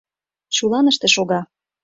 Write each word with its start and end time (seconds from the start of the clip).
Чуланыште 0.55 1.07
шога. 1.15 1.41